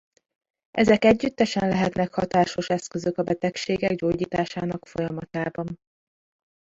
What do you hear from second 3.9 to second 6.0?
gyógyításának folyamatában.